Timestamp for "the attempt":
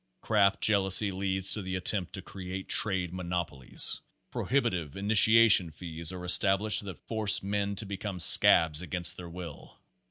1.61-2.13